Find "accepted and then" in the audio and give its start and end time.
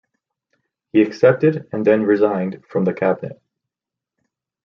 1.03-2.01